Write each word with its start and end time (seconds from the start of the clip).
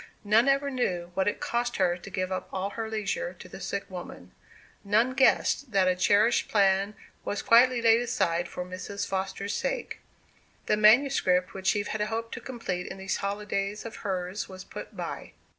None 0.23 0.47
ever 0.49 0.71
knew 0.71 1.11
what 1.13 1.27
it 1.27 1.39
cost 1.39 1.75
her 1.77 1.95
to 1.95 2.09
give 2.09 2.31
up 2.31 2.49
all 2.51 2.71
her 2.71 2.89
leisure 2.89 3.35
to 3.35 3.47
the 3.47 3.61
sick 3.61 3.85
woman; 3.87 4.31
none 4.83 5.13
guessed 5.13 5.73
that 5.73 5.87
a 5.87 5.95
cherished 5.95 6.49
plan 6.49 6.95
was 7.23 7.43
quietly 7.43 7.83
laid 7.83 8.01
aside 8.01 8.47
for 8.47 8.65
Mrs. 8.65 9.05
Foster's 9.07 9.53
sake. 9.53 9.99
The 10.65 10.75
manuscript 10.75 11.53
which 11.53 11.75
Eve 11.75 11.89
had 11.89 12.01
hoped 12.01 12.33
to 12.33 12.41
complete 12.41 12.87
in 12.87 12.97
these 12.97 13.17
holidays 13.17 13.85
of 13.85 13.97
hers 13.97 14.49
was 14.49 14.63
put 14.63 14.97
by. 14.97 15.33